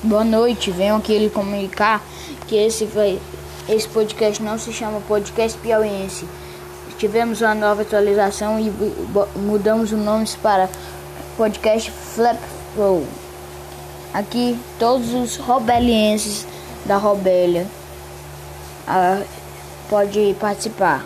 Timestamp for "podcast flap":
11.36-12.38